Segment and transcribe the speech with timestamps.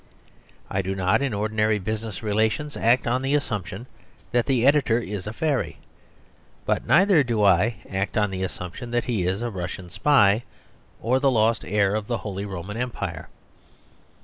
[0.67, 3.85] I do not in ordinary business relations act on the assumption
[4.31, 5.77] that the editor is a fairy;
[6.65, 10.41] but neither do I act on the assumption that he is a Russian spy,
[11.03, 13.29] or the lost heir of the Holy Roman Empire.